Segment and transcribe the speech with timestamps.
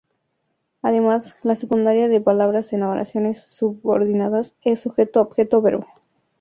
[0.81, 5.85] Además, la secuencia de palabras en oraciones subordinadas es Sujeto Objeto Verbo.